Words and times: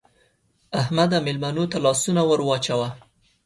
احمده! 0.81 1.17
مېلمنو 1.27 1.63
ته 1.71 1.77
لاسونه 1.85 2.21
ور 2.29 2.39
واچوه. 2.47 2.89